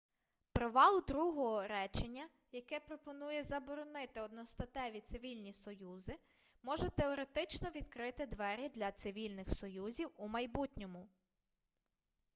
провал 0.53 1.03
другого 1.07 1.67
речення 1.67 2.29
яке 2.51 2.79
пропонує 2.79 3.43
заборонити 3.43 4.21
одностатеві 4.21 5.01
цивільні 5.01 5.53
союзи 5.53 6.15
може 6.63 6.89
теоретично 6.89 7.69
відкрити 7.75 8.25
двері 8.25 8.69
для 8.69 8.91
цивільних 8.91 9.49
союзів 9.49 10.09
у 10.17 10.27
майбутньому 10.27 11.07